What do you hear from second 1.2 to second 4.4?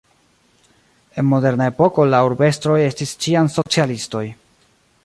En moderna epoko la urbestroj estis ĉiam socialistoj.